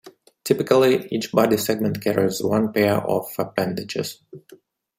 [0.43, 4.23] Typically, each body segment carries one pair of appendages.